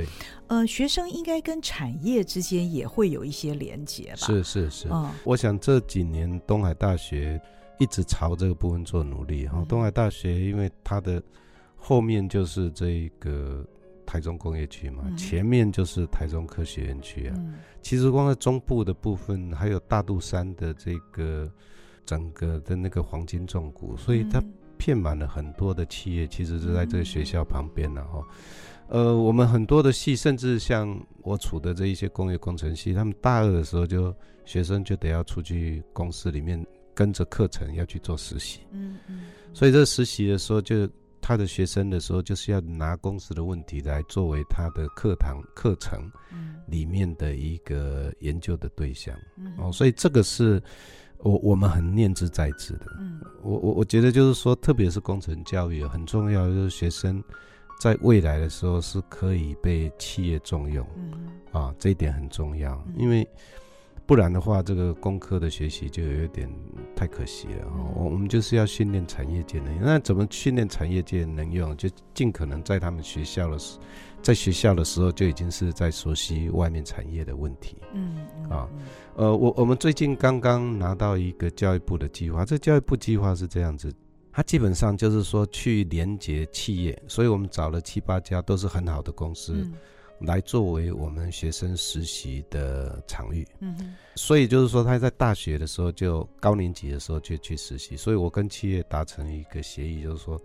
[0.48, 4.28] 呃，学生应该跟产业之间也会有一些连接吧？
[4.28, 7.40] 是是是，嗯，我想这几年东海大学
[7.80, 9.64] 一直朝这个部分做努力哈。
[9.70, 11.22] 东海大学因为它的
[11.76, 13.66] 后面就是这个。
[14.08, 17.36] 台中工业区嘛，前面就是台中科学园区啊。
[17.38, 21.52] 嗯、其实光在中部的部分，还有大肚山的这个
[22.06, 24.42] 整个的那个黄金重谷，所以它
[24.78, 28.26] 遍满了很多的企业，其实是在这个学校旁边的哈。
[28.88, 34.16] 呃，我们很多的系，甚至像我处的这一些工业工程系，他们大二的时候就
[34.46, 36.66] 学生就得要出去公司里面
[36.96, 38.62] 跟着课程要去做实习。
[38.72, 39.26] 嗯嗯。
[39.54, 40.90] 所以这实习的时候就。
[41.28, 46.10] 他的学生的时候，就是要拿公司的问题来作为他的课堂课程
[46.68, 49.14] 里面的一个研究的对象。
[49.36, 50.64] 嗯、哦，所以这个是
[51.18, 52.86] 我我们很念之在之的。
[52.98, 57.22] 嗯，我我我觉得就是说，特别是工程教育很重要，就是学生
[57.78, 60.88] 在未来的时候是可以被企业重用。
[60.96, 63.28] 嗯，啊，这一点很重要，因为。
[64.08, 66.50] 不然的话，这个工科的学习就有一点
[66.96, 67.68] 太可惜了。
[67.94, 71.76] 我我们就是要训练产业界能用，那怎么训练产业界能用？
[71.76, 73.78] 就尽可能在他们学校的时，
[74.22, 77.76] 在学校的时候就已经是在熟悉外面产业的问题。
[77.94, 78.66] 嗯啊，
[79.16, 83.94] 呃，我我们最近刚刚拿到一个教育部的计划，这教育部计划是这样子，
[84.32, 89.52] 它基本上就是说去连接企业，所以我们找了七八家都是很好的公司。
[89.54, 89.74] 嗯
[90.20, 100.42] 来作为我们学生实习的场域，嗯哼，所以就是说他在大学的时候就高年级的时候就去实习，所以我跟企业达成一个协议，就是说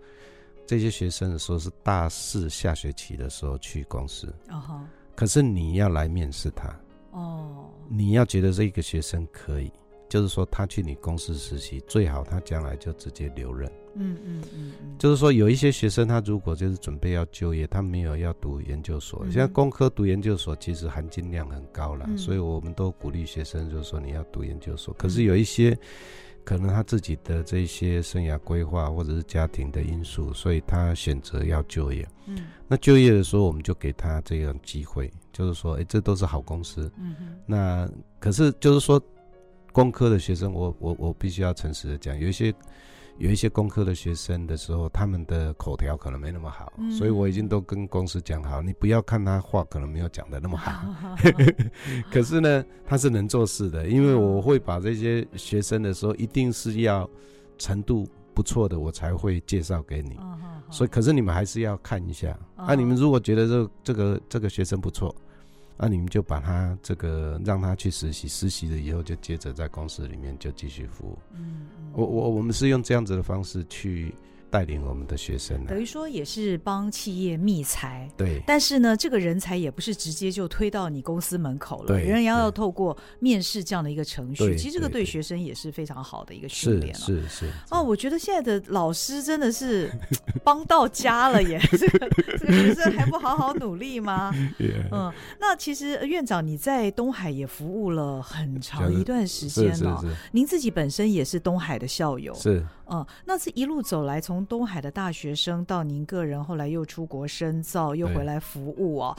[0.67, 4.81] 这些学生的时候是大四下学期的时候去公司，哦，
[5.15, 6.79] 可是你要来面试他，
[7.11, 9.71] 哦，你要觉得这个学生可以，
[10.13, 13.67] 就是说他去你公司实习，最好他将来就直接留任。
[13.95, 19.25] 嗯嗯嗯嗯，就是说有一些学生，他如果就是准备要就业，他没有要读研究所。
[19.31, 24.93] 现在工科读研究所其实含金量很高了，所以我们都鼓励学生，就是说你要读研究所。
[24.99, 25.75] 可是有一些
[26.43, 32.07] 可能他自己的这些生涯规划或者是家庭的因素，所以他选择要就业。
[32.27, 36.91] 嗯，那就业的时候，我们就给他这样机会，就是说，哎，这都是好公司。
[36.99, 39.01] 嗯哼，那可是就是说，
[39.73, 42.53] 工科的学生，我我我必须要诚实的讲，有一些。
[43.19, 50.83] 有一些工科的学生的时候，他们的口条可能没那么好，嗯、所以我已经都跟公司讲好，你不要看他话可能没有讲的那么好，
[52.11, 57.07] 可是呢，他是能做事的，因为我会把这些学生的时候，一定是要
[57.59, 60.17] 程度不错的，我才会介绍给你。
[60.71, 65.15] 所以，可是你们还是要看一下，啊，你们如果觉得这这个这个学生不错。
[65.77, 71.17] 那你们就把他这个让他去实习，实习了以后就接着在公司里面就继续服务。
[71.33, 74.13] 嗯，我我我们是用这样子的方式去。
[74.53, 78.07] 带领我们的学生，等于说也是帮企业觅才。
[78.15, 84.55] 对，但是呢，这个人才也不是直接就推到你公司门口了，对，人要要透过面试这样的一个程序。
[84.55, 86.99] 其实这个对学生也是非常好的一个训练了。
[86.99, 87.45] 是是是。
[87.71, 89.89] 哦，我觉得现在的老师真的是
[90.43, 91.59] 帮到家了耶！
[91.75, 94.31] 这个这个学生还不好好努力吗？
[94.91, 99.99] 嗯，那其实院长你在东海也服务了很长一段时间了，
[100.31, 102.31] 您自己本身也是东海的校友。
[102.35, 102.63] 是。
[102.87, 109.17] 嗯，那这一路走来，从东海的大学生到您个人，后来又出国深造，又回来服务啊，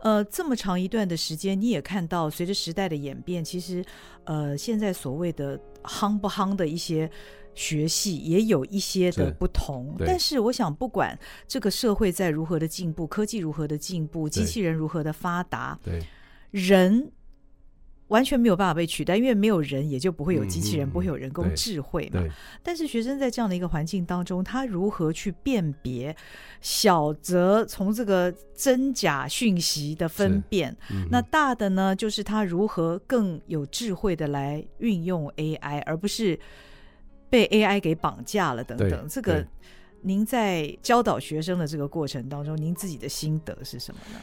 [0.00, 3.84] 呃，这么长一段的时间，你也看到，随着时代的演变，其实，
[4.24, 7.10] 呃，现在所谓的夯不夯的一些
[7.54, 9.94] 学系，也有一些的不同。
[10.00, 16.02] 但是，我想，不管这个社会在如何的进步，科技如何的进步，机器人如何的发达，对
[16.50, 17.12] 人。
[18.08, 22.22] 完全没有办法被取代，因为没有人，也就不会有机器人，嗯、不会有人工智慧嘛。
[22.62, 26.14] 但是学生在这样的一个环境当中，他如何去辨别、
[26.60, 30.76] 小则从这个真假讯息的分辨？
[30.90, 36.38] 嗯、那大的呢，就是他如何更有智慧的来运用 AI，而不是
[37.30, 39.08] 被 AI 给绑架了等等。
[39.08, 39.44] 这个，
[40.02, 44.20] 您在教导学生的这个过程当中，您自己的心得是什么呢？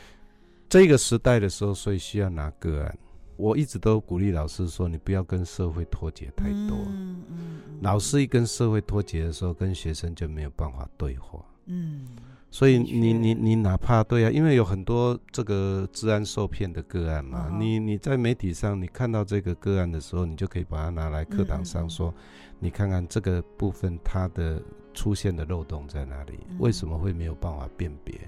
[0.69, 2.97] 这个时代的时候，所以需要拿个案。
[3.37, 6.77] 我一直都鼓励老师说，你不要跟社会脱节太多。
[6.87, 7.61] 嗯嗯。
[7.81, 11.43] 老师一跟社会脱节的时候，跟学生就没有办法对话。
[11.65, 12.07] 嗯。
[12.53, 22.13] 所以你你你哪怕对啊，因为有很多这个治安受骗的个案嘛，你你在媒体上你看到这个个案的时候，你就可以把它拿来课堂上说，
[22.59, 24.61] 你看看这个部分它的
[24.93, 28.19] 出现的漏洞在哪里，为什么会没有办法辨别？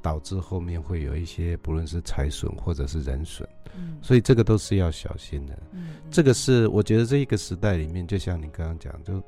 [0.00, 5.58] 导致后面会有一些不论是财损或者是人损，嗯，所以这个都是要小心的。
[5.72, 9.22] 嗯，这个是我觉得这一个时代里面，就像你刚刚讲，就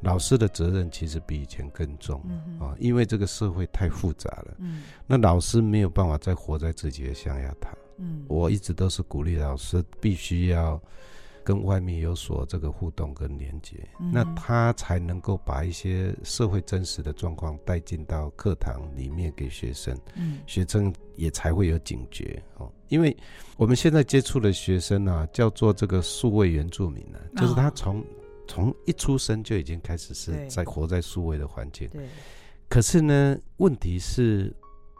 [0.00, 2.20] 老师的责任其实比以前更重
[2.60, 4.54] 啊，因为这个社会太复杂了。
[4.58, 7.70] 嗯，那老师没有办法再活在自己的象牙塔。
[7.98, 10.80] 嗯，我一直都是鼓励老师必须要。
[11.46, 22.68] 跟外面有所这个互动跟连接，嗯、那他才能够把一些社会真实的状况带进到课堂里面给学生，嗯，学生也才会有警觉哦。
[22.88, 23.16] 因为
[23.56, 28.04] 我们现在接触的学生啊，叫做这个数位原住民呢、啊，就是他从
[28.48, 32.08] 从、哦、一出生就已经开始是在活在数位的环境，对。
[32.68, 34.52] 可是呢，问题是，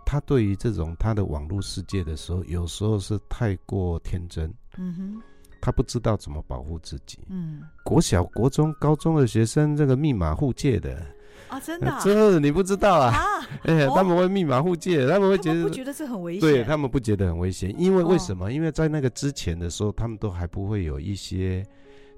[0.05, 5.23] 他对于这种他的网络世界的时候，有时候是太过天真，嗯哼。
[5.61, 7.19] 他不知道怎么保护自己。
[7.29, 11.05] 嗯，国小、国中、高中的学生，这个密码互借的
[11.49, 13.15] 啊，真的、啊，这你不知道啊？
[13.65, 16.41] 哎、欸，他们会密码互借，他们会觉得不觉得这很危险？
[16.41, 18.53] 对他们不觉得很危险，因为为什么？
[18.53, 21.65] 因为在那个之前的时候，他们都还不会有一些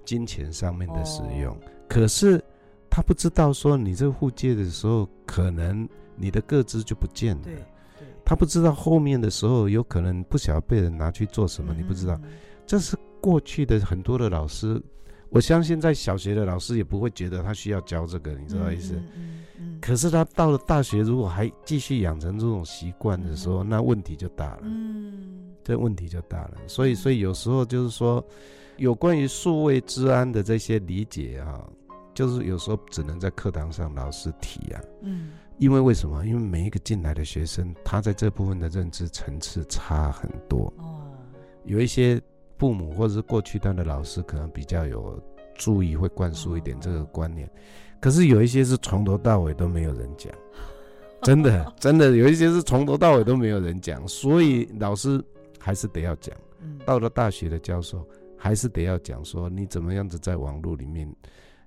[0.05, 1.55] 金钱上面的使用。
[1.55, 2.43] 哦、可是
[2.91, 7.43] 他不知道说，你这个互借的时候，可能你的个资就不见了。
[7.45, 7.63] 对，对
[8.25, 12.19] 他不知道后面的时候，有可能不晓得被人拿去做什么，嗯、你不知道，
[12.67, 12.97] 这是。
[13.21, 14.81] 过去的很多的老师，
[15.31, 18.95] 我相信在小学的老师也不会觉得他需要教这个，你知道意思？
[18.95, 24.61] 嗯嗯嗯、可是他到了大学，如果还继续养成这种习惯的时候，嗯、那问题就大了。
[24.63, 26.55] 嗯，这问题就大了。
[26.67, 28.25] 所以，所以有时候就是说，
[28.77, 31.63] 有关于数位治安的这些理解啊，
[32.15, 34.81] 就是有时候只能在课堂上老师提啊。
[35.03, 36.25] 嗯，因为为什么？
[36.25, 40.73] 因为每一个进来的学生，他在这部分的认知层次差很多。
[40.79, 41.03] 哦，
[41.65, 42.19] 有一些。
[42.59, 45.23] 父母或者是过去他的老师可能比较有
[45.55, 47.49] 注意，会灌输一点这个观念，
[48.01, 50.33] 可是有一些是从头到尾都没有人讲，
[51.23, 55.23] 真的真的有一些是从头到尾都没有人讲，所以老师
[55.59, 56.37] 还是得要讲。
[56.85, 58.05] 到了大学的教授
[58.37, 61.09] 还是得要讲，说你怎么样子在网络里面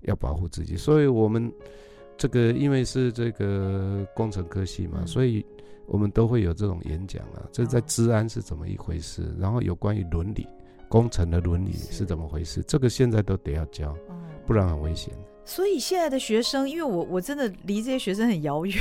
[0.01, 0.75] 要保护自己。
[0.75, 1.51] 所以我们
[2.17, 5.45] 这个因为是这个工程科系嘛，所以
[5.85, 10.45] 我们都会有这种演讲啊，这在治安是怎么一回事，然后有关于伦理。
[10.91, 12.61] 工程的伦理是怎么回事？
[12.67, 13.95] 这个现在都得要教，
[14.45, 15.13] 不然很危险。
[15.43, 18.75] 所以现在的学生，因为我我真的离这些学生很遥远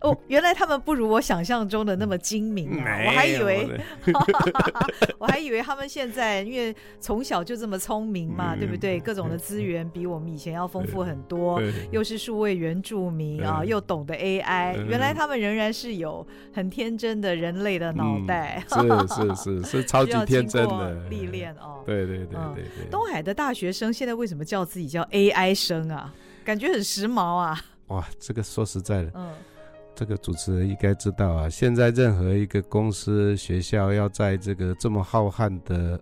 [0.00, 2.98] 哦，原来他们不如我想象中的那么精明啊！
[3.06, 3.68] 我还以为，
[5.18, 8.98] 我还以为他们现在因为从小就这么聪明嘛，对不对？
[8.98, 11.60] 各种的资源比我们以前要丰富很多，
[11.92, 21.82] 又是数位原住民啊，又懂得 AI，原来他们仍然是有很天真的人类的脑袋， 是是是是超级天真的历练哦。
[21.84, 22.90] 对对对对对。
[22.90, 25.73] 东海的大学生现在为什么叫自己叫 AI 生？
[25.90, 26.12] 啊，
[26.44, 27.60] 感觉很时髦啊！
[27.88, 29.32] 哇，这个说实在的，嗯，
[29.94, 31.48] 这个主持人应该知道啊。
[31.48, 36.00] 现在任何一个公司、学校要在这个这么浩瀚的。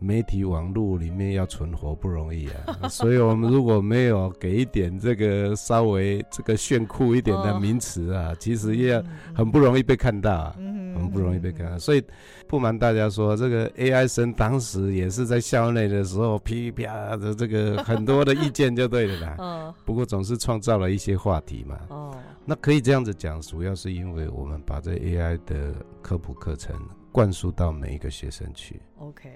[0.00, 9.02] 媒体网络里面要存活不容易啊， 所以我们如果没有给一点这个稍微这个炫酷一点的名词啊，其实也
[9.34, 11.78] 很不容易被看到啊，很不容易被看到。
[11.78, 12.02] 所以
[12.48, 19.74] 不瞒大家说，这个 AI 生当时也是在校内的时候噼里啪的这个很多的意见就对了啦。
[19.84, 21.78] 不过总是创造了一些话题嘛。
[21.90, 26.74] 哦，那可以这样子讲，主要是因为我们把这 AI 的科普课程
[27.12, 28.80] 灌输到每一个学生去。
[28.98, 29.28] OK。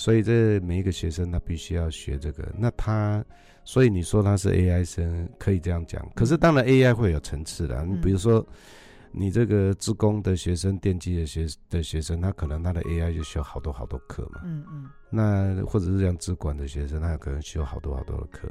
[0.00, 3.22] 所以这每一个学生他必须要学这个，那他，
[3.64, 6.10] 所以你说他是 AI 生，可以这样讲。
[6.14, 8.42] 可是当然 AI 会有层次的，你比如说
[9.12, 14.40] 你这个自工的学生、电机的学的学生，他可能他的 AI 就修好多好多课嘛。
[14.42, 14.88] 嗯嗯。
[15.10, 18.48] 那或者是像资管的学生，他可能修好多好多的课。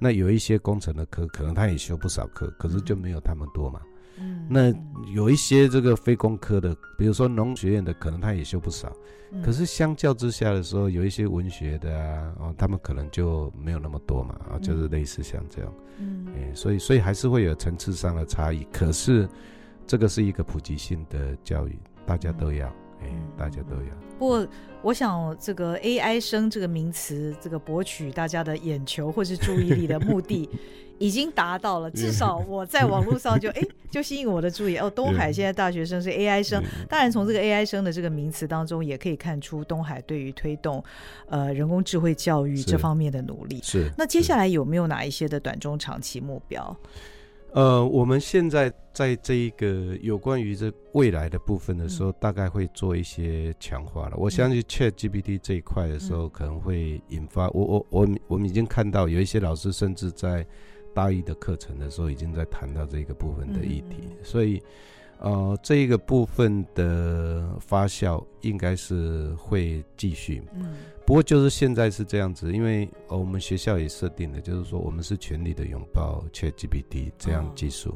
[0.00, 3.80] 那有一些工程的课，可能他也修不少课，可是就没有他们多嘛。
[4.20, 4.72] 嗯，那
[5.14, 8.92] 有一些这个非工科的，比如说农学院的，可能他也修不少。
[9.30, 15.74] 嗯、可是相较之下的时候，有一些文学的啊，哦，他们可能就没有那么多嘛，啊、哦，就是类似像这样。
[15.98, 18.66] 嗯，哎，所以所以还是会有层次上的差异。
[18.72, 19.28] 可是
[19.86, 22.66] 这个是一个普及性的教育，大家都要，
[23.00, 23.90] 哎、嗯，大家都要。
[24.18, 24.48] 不过，
[24.80, 30.48] 我想这个 AI 生这个名词，这个博取大家的眼球或是注意力的目的。
[30.98, 34.90] 已经达到了，至少我在网络上就哎、 欸、就吸引我的注意哦。
[34.90, 40.82] 东海现在大学生是 AI 生，当然从这个 AI 生的这个名词当中，也可以看出东海对于推动
[41.28, 43.60] 呃人工智慧教育这方面的努力。
[43.62, 43.88] 是。
[43.96, 46.76] 那接下来有没有哪一些的短中长期目标？
[47.52, 54.16] 呃，我们现在在这一个有关于这未来的部分的时候，嗯、大概会做一些强化了。
[54.16, 60.44] 我相信 ChatGPT 这一块的时候，可能会引发、嗯、我我我我们已经看到有一些老师甚至在。
[60.98, 64.60] 大一的课程的时候，已经在谈到这个部分的议题，所以，
[65.20, 70.42] 呃，这一个部分的发酵应该是会继续。
[70.54, 70.74] 嗯，
[71.06, 77.94] 不过就是现在是这样子，因为呃我们学校也设定了，就是说我们是全力的拥抱 ChatGPT 这样技术，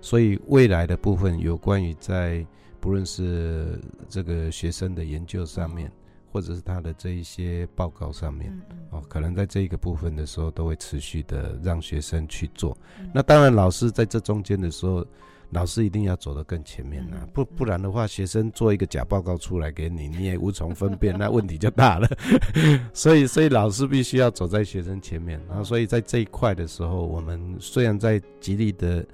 [0.00, 2.46] 所以未来的部分有关于在
[2.78, 5.90] 不论是这个学生的研究上面。
[6.34, 8.52] 或者是他的这一些报告上面，
[8.90, 12.76] 哦，可能在这一个部分的时候，都会持续的让学生去做。
[13.12, 15.06] 那当然，老师在这中间的时候，
[15.50, 22.08] 老师一定要走得更前面啊，不不然的话，学生做一个假报告出来给你，你也无从分辨， 那问题就大了。
[22.92, 25.40] 所以，所以老师必须要走在学生前面。
[25.48, 29.06] 然后，所以在这一块的时候，我们虽然在极力的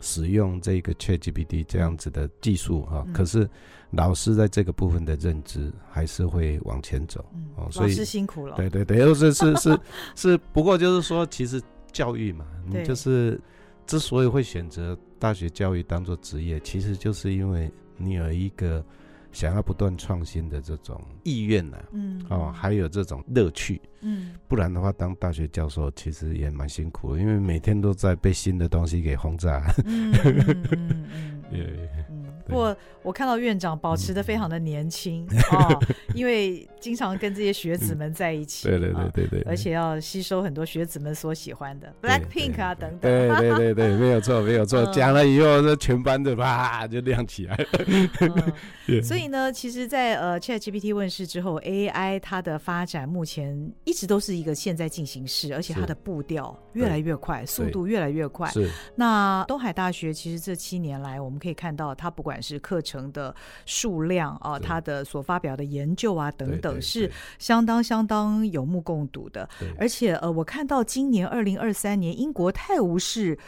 [0.00, 3.48] 使用这个 ChatGPT 这样子的技术哈，可是。
[3.96, 8.56] 老师在这个部分的认知还是会往前走，嗯、哦，所以老师辛苦了。
[8.56, 9.78] 对对对，又 是是是
[10.14, 13.40] 是，不过就是说，其实教育嘛，你就是
[13.86, 18.84] 之所以会选择大学教育当做职业，其实就是因为你有一个。
[19.32, 29.74] 想要不断创新的这种意愿啊，嗯，哦，还有这种乐趣，嗯，不然的话，当大学教授其实也蛮辛苦的，因为每天都在被新的东西给轰炸。
[29.86, 31.04] 嗯嗯嗯，
[31.50, 35.68] 嗯， 不过我看到院长保持的非常的年轻 啊，
[36.14, 48.52] 因为经常跟这些学子们在一起， 对对对对对，而且要吸收很多学子们所喜欢的 Blackpink 啊等等，对对对对，没有错没有错，讲了以后，这全班的啪就亮起来了，
[49.02, 49.24] 所以。
[49.24, 58.50] 呢，其实在，在呃 ChatGPT 问世之后，AI 它的发展目前一直都是一个现在进行式，而且它的步调越来越快，速度越来越快。
[58.50, 58.70] 是。
[58.94, 63.34] 那东海大学其实这七年来，我们可以看到，它不管是课程的
[63.66, 69.48] 数量啊，他的所发表的研究啊等等，是相当相当有目共睹的。
[69.78, 73.38] 而且呃，我看到今年二零二三年英国泰晤士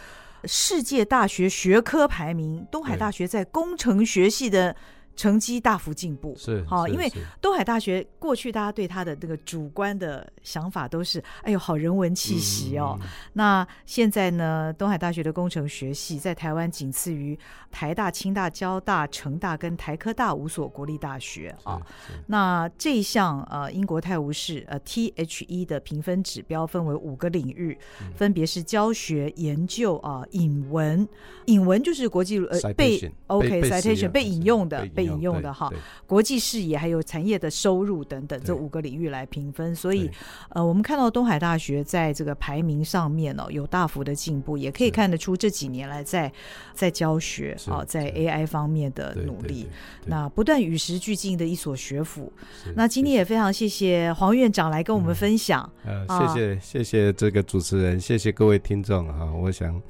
[0.44, 4.74] 世界大学学科排名，东海大学在工程学系的。
[5.16, 7.10] 成绩大幅进步，是好，因为
[7.40, 12.98] 东海大学过去大家对他的这个主观的想法都是，哎呦，好人文气息哦。
[13.00, 17.36] 嗯、那现在呢，东海大学的工程学系在台湾仅次于
[17.72, 21.80] 台大、清大、交大、成大跟台科大五所国立大学啊。
[22.26, 31.08] 那这一项呃，英国泰晤士呃 THE 的评分指标分为五个领域，嗯、分别是教学、研究啊、呃、引文，
[31.46, 35.05] 引文就是国际呃被 OK citation 被引用的被。
[35.06, 35.72] 引用的哈，
[36.06, 40.10] 国际视野还有产业的收入等等这五个领域来评分，所以
[40.50, 46.30] 呃，我们看到东海大学在这个排名上面哦有大幅的进步，也可以看得出这几年来在
[46.74, 49.68] 在教学啊，在 AI 方面的努力，
[50.06, 52.32] 那不断与时俱进的一所学府。
[52.74, 59.80] 那今天也非常谢谢黄院长来跟我们分享，呃，谢谢谢谢这个主持人，谢谢各位听众哈，我想。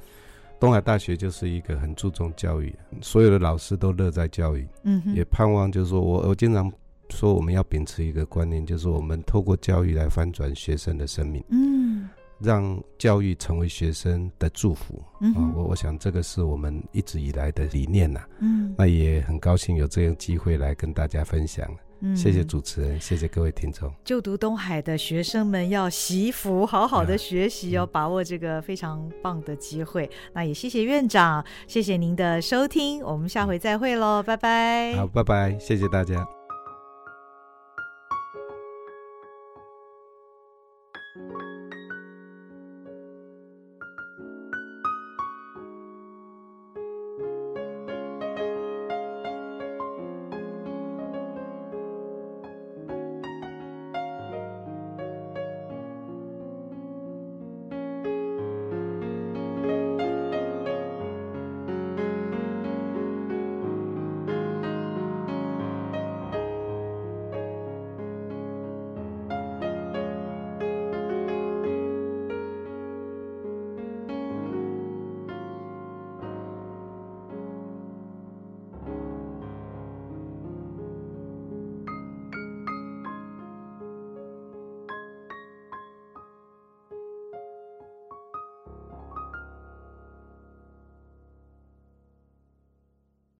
[0.59, 6.71] 东海大学就是一个很注重教育，所有的老师都乐在教育，嗯，也盼望就是说我我经常
[7.09, 21.69] 说我们要秉持一个观念，就是我们透过教育来翻转学生的生命，嗯，让教育成为学生的祝福，嗯，啊，我我想这个是我们一直以来的理念呐，嗯，那也很高兴有这样机会来跟大家分享。
[22.01, 23.91] 嗯，谢谢主持人，谢谢各位听众。
[24.03, 30.09] 就读东海的学生们要习福，好好的学习，要把握这个非常棒的机会。
[30.33, 34.93] 那也谢谢院长，谢谢您的收听，我们下回再会喽，拜拜。
[34.95, 36.36] 好，拜拜，谢谢大家。